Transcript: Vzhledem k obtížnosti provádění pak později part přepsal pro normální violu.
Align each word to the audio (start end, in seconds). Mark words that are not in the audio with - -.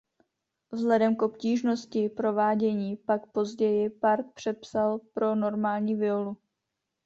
Vzhledem 0.71 1.15
k 1.15 1.21
obtížnosti 1.21 2.09
provádění 2.09 2.95
pak 2.97 3.31
později 3.31 3.89
part 3.89 4.33
přepsal 4.33 4.99
pro 5.13 5.35
normální 5.35 5.95
violu. 5.95 6.37